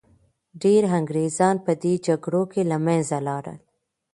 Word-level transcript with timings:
ډیر 0.63 0.81
انګریزان 0.97 1.55
په 1.65 1.71
دې 1.83 1.93
جګړو 2.07 2.43
کي 2.51 2.61
له 2.71 2.77
منځه 2.85 3.17
لاړل. 3.27 3.59